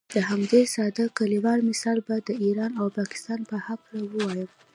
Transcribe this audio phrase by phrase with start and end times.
[0.15, 4.49] د همدې ساده کلیوال مثال به د ایران او پاکستان په هکله ووایم.